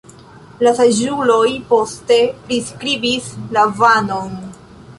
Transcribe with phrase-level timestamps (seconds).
[0.67, 1.43] La saĝuloj
[1.73, 2.17] poste
[2.47, 4.33] priskribis Lavanon.